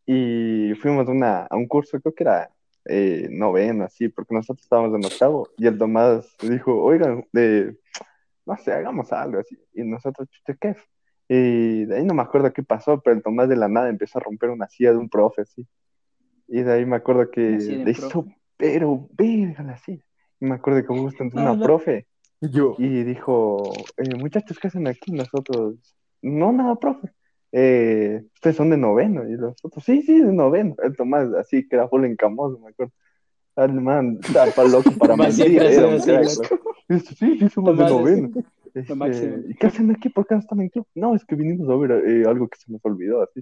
[0.06, 2.50] Y fuimos a una, a un curso, creo que era
[2.86, 5.50] eh, noveno, así, porque nosotros estábamos en octavo.
[5.58, 7.76] Y el Tomás dijo, oigan, de,
[8.46, 9.58] no sé, hagamos algo así.
[9.74, 10.76] Y nosotros, chucha, ¿qué?
[11.28, 14.20] Y de ahí no me acuerdo qué pasó, pero el Tomás de la nada empezó
[14.20, 15.66] a romper una silla de un profe, así.
[16.48, 18.26] Y de ahí me acuerdo que le hizo,
[18.58, 20.04] pero verga la silla.
[20.40, 21.64] Y me acuerdo que No, una no.
[21.64, 22.06] profe
[22.42, 22.76] Yo.
[22.78, 23.64] y dijo,
[23.98, 25.12] eh, muchachos, ¿qué hacen aquí?
[25.12, 25.76] Nosotros,
[26.22, 27.10] no, nada, profe.
[27.58, 29.28] Eh, ustedes son de noveno.
[29.30, 30.76] Y nosotros, sí, sí, de noveno.
[30.84, 32.92] El Tomás, así que era full encamoso, me acuerdo.
[33.56, 35.62] El man estaba pa' loco para mentir.
[35.62, 38.32] era sí, sí, somos Tomás de noveno.
[38.74, 39.42] Este.
[39.48, 40.10] ¿y qué hacen aquí?
[40.10, 40.86] ¿Por qué no están en club?
[40.96, 43.42] No, es que vinimos a ver eh, algo que se nos olvidó, así.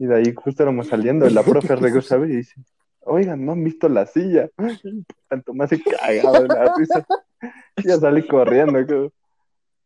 [0.00, 2.60] Y de ahí justo éramos saliendo, la profe regresa a ver y dice,
[3.02, 4.50] oigan, ¿no han visto la silla?
[5.30, 7.06] El Tomás se cagaba de la risa.
[7.84, 9.12] Ya salí corriendo,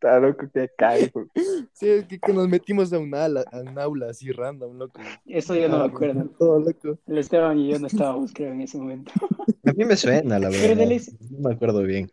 [0.01, 1.11] está loco que cae.
[1.13, 1.27] güey.
[1.73, 5.01] Sí, es que, que nos metimos a un, ala, a un aula así random, loco.
[5.27, 6.25] Eso yo no me acuerdo.
[6.39, 6.99] Todo loco.
[7.07, 9.13] El Esteban y yo no estábamos, creo, en ese momento.
[9.67, 10.77] A mí me suena, la Pero verdad.
[10.79, 12.11] de ley, No me acuerdo bien.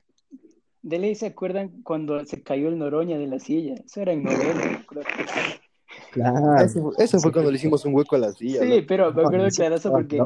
[0.81, 3.75] de ley se acuerdan cuando se cayó el Noroña de la silla.
[3.75, 5.03] Eso era en noveno, creo.
[6.11, 6.57] Claro.
[6.63, 8.61] Eso, eso fue cuando le hicimos un hueco a la silla.
[8.61, 10.21] Sí, pero me acuerdo No, estaba porque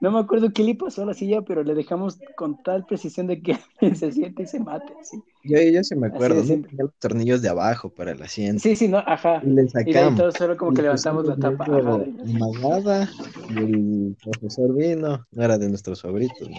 [0.00, 3.26] no me acuerdo qué le pasó a la silla, pero le dejamos con tal precisión
[3.26, 3.56] de que
[3.94, 4.94] se siente y se mate.
[5.00, 5.22] así.
[5.44, 6.62] Yo, yo sí me acuerdo, ¿no?
[6.72, 8.62] los tornillos de abajo para el asiento.
[8.62, 9.42] Sí, sí, no, ajá.
[9.42, 10.14] Y le Y sacamos.
[10.16, 11.64] todos solo como que Y levantamos la tapa.
[11.64, 13.10] Ajá, la amagada,
[13.48, 16.56] y el profesor vino, no era de nuestros favoritos, ¿no?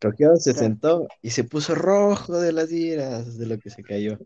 [0.00, 0.66] Cogió, se Claro.
[0.66, 4.18] sentó y se puso rojo de las iras de lo que se cayó.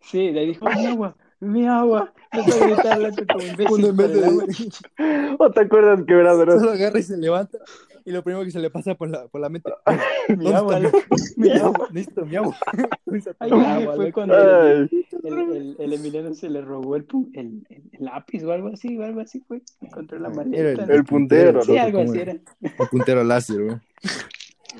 [0.00, 2.12] Sí, ahí dijo, agua, mi agua.
[2.32, 5.34] Empezó a gritar loco como imbécil Uno en vez de-.
[5.38, 7.58] ¿O te acuerdas que era de Solo agarra y se levanta.
[8.06, 9.72] Y lo primero que se le pasa por la, por la mente.
[10.28, 10.80] Mi ¿Dónde agua,
[11.36, 11.88] mi agua.
[11.92, 12.54] Necesito mi agua.
[13.38, 14.12] Ahí fue loco.
[14.12, 14.90] cuando el,
[15.22, 19.04] el, el- el Emiliano se le robó el, el, el- lápiz o algo así, o
[19.04, 19.62] algo así fue.
[19.80, 20.84] Encontró la Era maleta.
[20.92, 22.32] el puntero, sí, loco, algo así el- era.
[22.60, 23.76] El puntero láser, güey.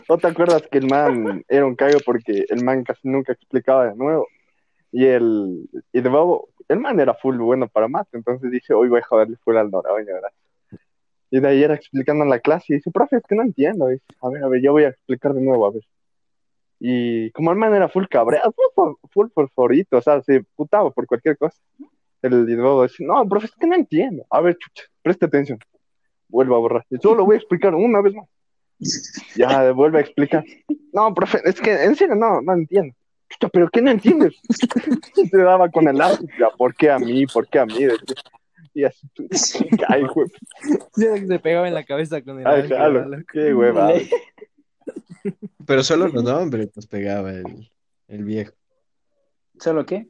[0.09, 3.87] ¿No te acuerdas que el man era un cago porque el man casi nunca explicaba
[3.87, 4.27] de nuevo?
[4.97, 9.01] Y el, y de el man era full bueno para mate, entonces dije, hoy voy
[9.01, 10.31] a joderle full al Noroña, ¿verdad?
[11.33, 13.89] Y de ahí era explicando en la clase y dice, profe, es que no entiendo.
[13.89, 15.83] Dice, a ver, a ver, yo voy a explicar de nuevo, a ver.
[16.79, 21.09] Y como el man era full cabreado, full, full fosforito, o sea, se putaba por
[21.09, 21.61] cualquier cosa.
[22.23, 24.25] El luego dice, no, profe, es que no entiendo.
[24.31, 25.59] A ver, chucha, preste atención.
[26.29, 26.87] Vuelvo a borrar.
[26.89, 28.29] Y solo lo voy a explicar una vez más.
[29.35, 30.45] Ya, vuelve a explicar.
[30.93, 32.95] No, profe, es que en serio no, no entiendo.
[33.53, 34.35] Pero ¿qué no entiendes?
[35.31, 37.27] Se daba con el lápiz, ya, ¿por qué a mí?
[37.27, 37.77] ¿Por qué a mí?
[38.75, 39.09] Y así,
[39.89, 40.29] ay, güey.
[41.29, 43.25] Se pegaba en la cabeza con el loco.
[43.33, 43.93] qué hueva.
[45.67, 47.71] Pero solo los hombres nos pegaba el,
[48.09, 48.53] el viejo.
[49.59, 50.09] ¿Solo qué?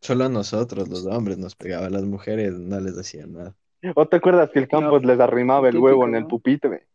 [0.00, 1.86] Solo a nosotros, los hombres, nos pegaba.
[1.86, 3.54] A las mujeres no les hacía nada.
[3.94, 6.86] ¿O te acuerdas que el Campos les arrimaba el típico, huevo en el pupitre?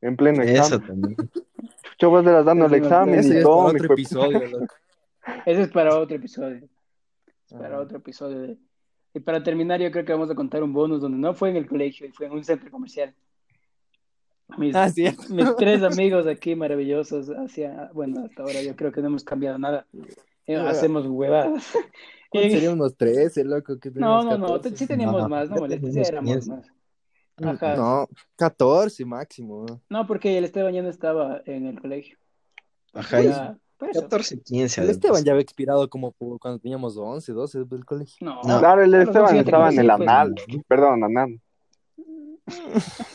[0.00, 0.86] En pleno Eso examen.
[0.86, 1.16] también.
[1.16, 4.40] Chucha, vos le das dando el Eso me examen y todo, otro episodio,
[5.46, 6.68] Ese es para otro episodio.
[7.46, 8.40] Es para otro episodio.
[8.40, 8.58] de-
[9.14, 11.56] Y para terminar, yo creo que vamos a contar un bonus donde no fue en
[11.56, 13.14] el colegio, y fue en un centro comercial.
[14.58, 15.04] Mis, Ah, sí.
[15.30, 19.58] mis tres amigos aquí maravillosos, hacia, bueno, hasta ahora yo creo que no hemos cambiado
[19.58, 19.86] nada.
[20.46, 21.72] Eh, hacemos huevadas.
[22.30, 23.78] ¿Cuántos Y- serían unos 13, loco?
[23.78, 24.76] Que no, no, no, 14?
[24.76, 26.50] sí teníamos No, más, no molestes, teníamos éramos 15.
[26.50, 26.66] más.
[27.44, 27.76] Ajá.
[27.76, 29.66] No, 14 máximo.
[29.88, 30.06] ¿no?
[30.06, 32.16] Porque el Esteban ya no estaba en el colegio.
[32.94, 34.00] Ajá, por eso.
[34.02, 34.82] 14, 15.
[34.82, 34.90] El.
[34.90, 38.16] Esteban ya había expirado como cuando teníamos 11, 12 del colegio.
[38.20, 38.58] No, No.
[38.60, 40.00] Claro, el Esteban 11 ya estaba en el pues.
[40.00, 40.34] anal.
[40.68, 41.40] Perdón, anal.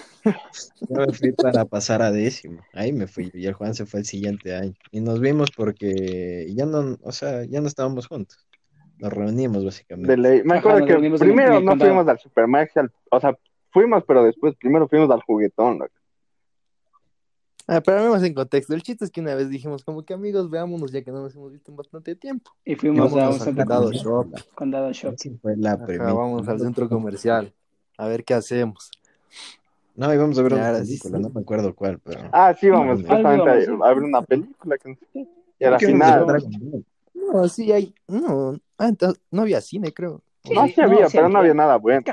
[0.89, 2.61] Yo me fui para pasar a décimo.
[2.73, 3.31] Ahí me fui.
[3.33, 4.73] Y el Juan se fue el siguiente año.
[4.91, 8.45] Y nos vimos porque ya no, o sea, ya no estábamos juntos.
[8.97, 10.11] Nos reunimos básicamente.
[10.11, 10.41] De ley.
[10.43, 13.37] Me acuerdo que primero no fuimos al Supermax, al- o sea,
[13.71, 15.79] fuimos, pero después primero fuimos al juguetón.
[15.79, 15.91] loco.
[17.69, 18.73] Ah, pero más en contexto.
[18.73, 21.35] El chiste es que una vez dijimos como que amigos, veámonos ya que no nos
[21.35, 22.51] hemos visto en bastante tiempo.
[22.63, 24.35] Y Y fuimos a un condado comercial, shop.
[24.55, 25.15] condado shop.
[25.41, 27.51] Fue la Ajá, vamos al centro comercial.
[27.97, 28.89] A ver qué hacemos.
[29.95, 31.23] No, íbamos a ver una película, sí.
[31.23, 32.21] no me acuerdo cuál, pero.
[32.31, 34.77] Ah, sí, vamos, No, justamente algo a, ver una película.
[34.77, 34.97] que.
[35.59, 36.85] Y a la ¿Por qué íbamos a ver final.
[37.15, 37.93] No, sí hay.
[38.07, 40.21] No, ah, entonces, no había cine, creo.
[40.45, 41.53] Sí, No, sí no, había, sí pero no había.
[41.53, 42.03] nada bueno.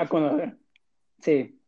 [1.20, 1.58] Sí.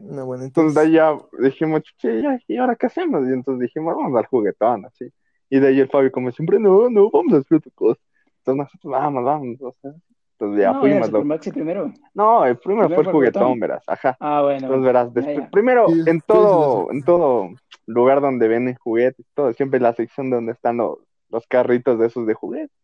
[0.00, 0.86] No, bueno, Entonces de entonces.
[0.86, 3.28] ahí ya dijimos, che, ya, ¿y ahora qué hacemos?
[3.28, 5.10] Y entonces dijimos, vamos al juguetón, así.
[5.50, 8.00] Y de ahí el Fabio, como siempre, no, no, vamos a hacer otra cosa.
[8.38, 9.56] Entonces nosotros, vamos, vamos.
[9.62, 9.92] o sea,
[10.32, 11.00] entonces ya no, era fuimos.
[11.00, 11.92] lo- Supermaxi primero.
[12.12, 13.60] No, el primero Primero fue el juguetón, juguetón.
[13.60, 14.16] verás, ajá.
[14.20, 14.58] Ah, bueno.
[14.66, 15.50] Entonces verás, Ya, después, ya.
[15.50, 17.48] primero, Y en todo, los- en todo
[17.86, 20.98] lugar donde venden juguetes, todo, siempre la sección donde están los,
[21.30, 22.76] los carritos de esos de juguetes.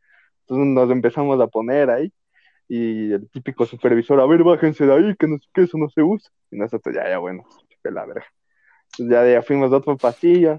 [0.43, 2.13] Entonces nos empezamos a poner ahí
[2.73, 6.31] y el típico supervisor, a ver, bájense de ahí, que, no, eso no se usa.
[6.53, 8.27] Y nosotros, ya, ya, bueno, chupe la verga.
[8.93, 10.57] Entonces ya de ahí fuimos a otro pasillo,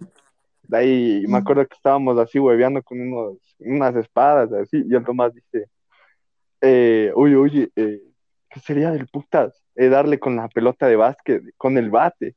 [0.63, 5.06] de ahí me acuerdo que estábamos así hueveando con unos, unas espadas, así, y el
[5.06, 5.69] Tomás dice,
[6.60, 8.02] eh, oye, oye, eh,
[8.50, 9.63] ¿qué sería del putas?
[9.76, 12.36] Eh, darle con la pelota de básquet, con el bate.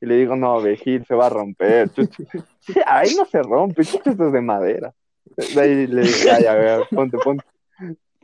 [0.00, 1.90] Y le digo, no, Vejil, se va a romper.
[1.90, 2.24] chucha".
[2.58, 4.92] Sí, ahí no se rompe, chucha, esto es de madera.
[5.54, 7.44] De ahí le digo, ya, ya, ya, ponte, ponte.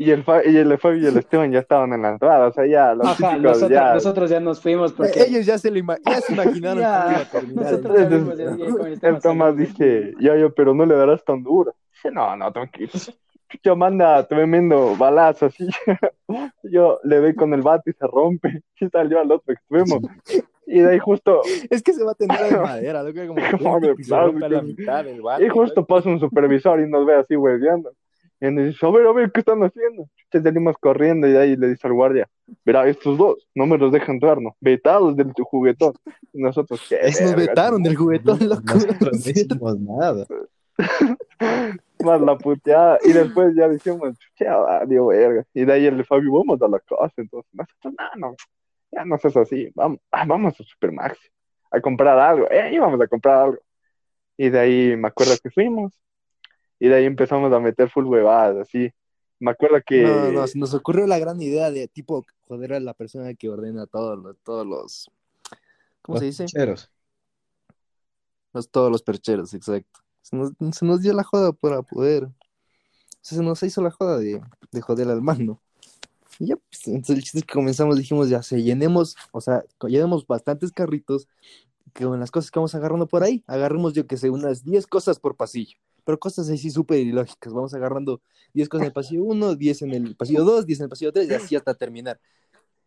[0.00, 2.52] Y el, Fa- y el Fabio y el Esteban ya estaban en la entrada, o
[2.52, 3.94] sea, ya los Ajá, típicos nosotros, ya.
[3.94, 7.10] nosotros ya nos fuimos porque Ellos ya se, lo ima- ya se imaginaron Ya, cómo
[7.10, 7.64] iba a terminar.
[7.64, 11.74] nosotros el- El Tomás dice, ya, yo, pero no le darás tan duro.
[11.92, 12.90] Dice, no, no, tranquilo.
[13.64, 15.66] Yo manda tremendo balazo así.
[16.62, 18.62] Yo le doy con el bate y se rompe.
[18.80, 20.00] Y salió al otro extremo.
[20.70, 23.80] Y de ahí justo, Es que se va a tener de madera, loco, como, Como
[23.80, 24.80] de que se rompe a la plástico.
[24.82, 27.90] mitad el bate, y justo pasa un supervisor y nos ve así hueveando.
[28.40, 30.08] Y nos dice, a ver, a ver, ¿qué están haciendo?
[30.24, 32.28] Entonces salimos corriendo y de ahí le dice al guardia,
[32.64, 34.56] verá, estos dos no me los dejan entrar, ¿no?
[34.60, 35.94] Vetados del juguetón.
[36.32, 37.00] Y nosotros, ¿qué?
[37.02, 38.74] Nos verga, vetaron del juguetón, loco.
[38.74, 40.26] Nosotros no hicimos nada.
[42.04, 42.98] más la puteada.
[43.04, 45.44] Y después ya decimos, chucha, dio verga.
[45.54, 47.14] Y de ahí el Fabio, vamos a la casa.
[47.16, 48.36] Entonces, nosotros, no, no,
[48.90, 49.70] ya no seas así.
[49.74, 51.18] Vamos, ah, vamos a Supermax
[51.70, 52.48] a comprar algo.
[52.50, 53.58] Eh, íbamos a comprar algo.
[54.36, 55.92] Y de ahí me acuerdo que fuimos.
[56.78, 58.92] Y de ahí empezamos a meter full huevadas, así.
[59.40, 60.02] Me acuerdo que.
[60.02, 63.48] No, no, se nos ocurrió la gran idea de tipo joder a la persona que
[63.48, 65.10] ordena todos los, todos los,
[66.02, 66.44] ¿cómo Los se dice?
[66.44, 66.90] ficheros.
[68.52, 70.00] Los, todos los percheros, exacto.
[70.22, 72.32] Se nos, se nos dio la joda para poder, o
[73.20, 74.40] sea, se nos hizo la joda de,
[74.72, 75.60] de joder al mando.
[76.38, 79.64] Y ya, pues, entonces el chiste es que comenzamos, dijimos, ya se llenemos, o sea,
[79.86, 81.28] llenemos bastantes carritos
[81.92, 84.86] que con las cosas que vamos agarrando por ahí, agarremos yo que sé, unas 10
[84.86, 85.78] cosas por pasillo,
[86.08, 88.22] pero cosas así súper ilógicas, vamos agarrando
[88.54, 91.12] 10 cosas en el pasillo 1, 10 en el pasillo 2, 10 en el pasillo
[91.12, 92.18] 3 y así hasta terminar.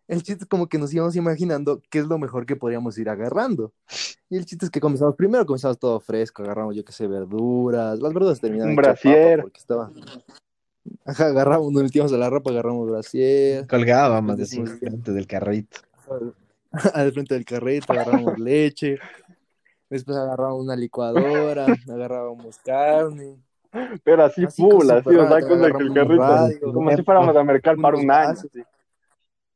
[0.07, 3.09] El chiste es como que nos íbamos imaginando qué es lo mejor que podríamos ir
[3.09, 3.73] agarrando.
[4.27, 7.99] Y el chiste es que comenzamos primero, comenzamos todo fresco, agarramos yo que sé, verduras,
[7.99, 9.41] las verduras terminaban Un brasier.
[9.43, 9.91] porque estaba...
[11.05, 13.67] Ajá, agarramos, nos metíamos a la ropa, agarramos brasier.
[13.67, 15.77] Colgábamos decimos- frente del carrito.
[16.95, 18.97] al frente del carrito, agarramos leche,
[19.95, 23.37] después agarrábamos una licuadora, agarrábamos carne.
[24.03, 27.43] Pero así Así full, así, o sea, que el carrito, radio, como si fuéramos a
[27.43, 28.41] mercar para un año.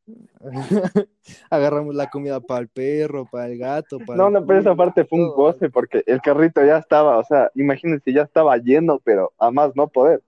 [1.50, 4.76] Agarramos la comida para el perro, para el gato, para No, el no, pero esa
[4.76, 9.00] parte fue un goce porque el carrito ya estaba, o sea, imagínense, ya estaba lleno,
[9.04, 10.22] pero a más no poder.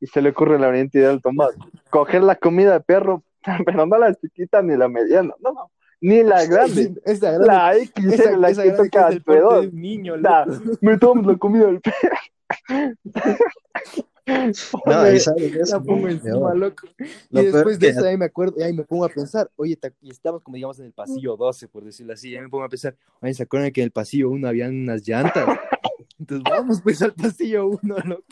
[0.00, 1.50] Y se le ocurre la brillante idea al Tomás,
[1.90, 3.22] coger la comida de perro,
[3.66, 5.70] pero no la chiquita ni la mediana, no, no,
[6.02, 9.66] ni la grande, Esa grande, la XL, esa, la esa que toca alrededor.
[9.68, 10.44] un niño, La-
[10.82, 12.16] me tomo la comida del perro.
[14.24, 15.34] No, sabes eso,
[15.78, 16.86] La pongo encima, loco.
[16.96, 19.50] Y Lo después de que- eso, ahí me acuerdo, y ahí me pongo a pensar,
[19.56, 22.48] oye, y estamos como digamos en el pasillo 12, por decirlo así, y ahí me
[22.48, 25.58] pongo a pensar, oye, ¿se acuerdan que en el pasillo 1 habían unas llantas?
[26.20, 28.24] Entonces vamos pues al pasillo 1, loco.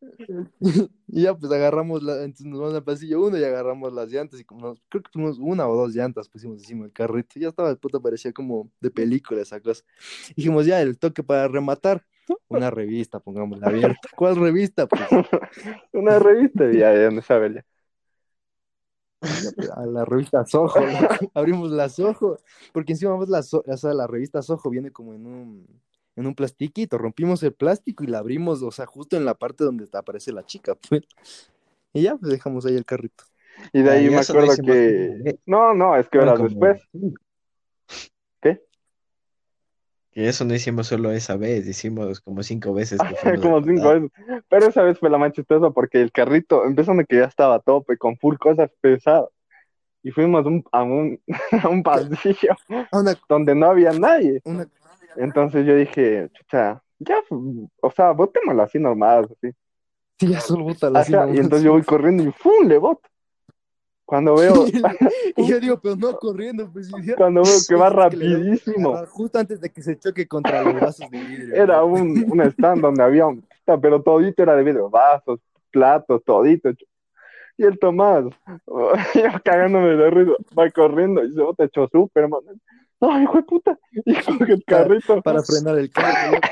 [1.08, 4.38] Y ya pues agarramos, la, entonces nos vamos al pasillo 1 y agarramos las llantas
[4.40, 7.42] y como nos- creo que pusimos una o dos llantas pusimos encima del carrito, y
[7.42, 9.82] ya estaba, el puto parecía como de película esa cosa.
[10.36, 12.04] Dijimos, ya, el toque para rematar,
[12.48, 14.08] una revista, pongámosla abierta.
[14.16, 14.86] ¿Cuál revista?
[14.86, 15.02] Pues
[15.92, 17.64] Una revista, ya, ya no sabe ya.
[19.74, 20.74] a la revista Soho,
[21.34, 22.38] abrimos la Soho,
[22.72, 25.66] porque encima vamos la, So- o sea, la revista Soho viene como en un,
[26.18, 29.64] en un plastiquito, rompimos el plástico y la abrimos, o sea, justo en la parte
[29.64, 31.02] donde está- aparece la chica, pues.
[31.92, 33.24] Y ya, pues dejamos ahí el carrito.
[33.72, 35.38] Y de ahí Ay, me acuerdo que...
[35.46, 36.82] No, no, es que horas como- después.
[38.40, 38.62] ¿Qué?
[40.12, 43.00] Que eso no hicimos solo esa vez, hicimos como cinco veces.
[43.00, 44.10] que como cinco veces.
[44.48, 47.60] Pero esa vez fue la más chistosa porque el carrito, empezando que ya estaba a
[47.60, 49.28] tope, con full cosas pesadas.
[50.02, 51.20] Y fuimos un- a, un,
[51.62, 52.54] a un pasillo
[52.92, 54.40] una, donde no había nadie.
[54.44, 54.68] una,
[55.16, 57.22] Entonces yo dije, chucha, ya,
[57.80, 59.52] o sea, botémoslo así normal, así.
[60.18, 62.66] sí, ya solo bota la Ajá, y entonces yo voy corriendo y ¡fum!
[62.66, 63.08] le boto.
[64.04, 64.54] Cuando veo,
[65.36, 69.70] y yo digo, pero no corriendo, pues cuando veo que va rapidísimo, Justo antes de
[69.70, 71.54] que se choque contra los brazos de vidrio.
[71.54, 73.46] era un, un stand donde había un,
[73.82, 75.40] pero todito era de vidrio, vasos,
[75.70, 76.70] platos, todito.
[77.58, 78.24] Y el Tomás,
[78.66, 82.40] yo cagándome de risa, va corriendo y se bota hecho súper, man.
[83.00, 86.48] No, hijo de puta, y coge el carrito, Para frenar el carro, loco.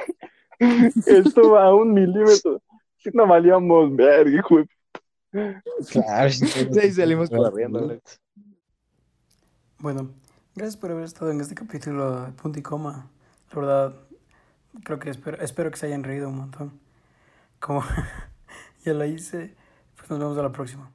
[1.06, 2.62] estuvo a un milímetro.
[2.98, 4.68] Si no valíamos ver, hijo de
[5.90, 8.00] Claro, sí, salimos corriendo.
[9.78, 10.11] Bueno,
[10.54, 13.11] gracias por haber estado en este capítulo de Punto y Coma.
[13.52, 13.96] La verdad,
[14.82, 16.80] creo que espero, espero que se hayan reído un montón.
[17.61, 17.82] Como
[18.85, 19.54] ya lo hice,
[19.96, 20.90] pues nos vemos a la próxima.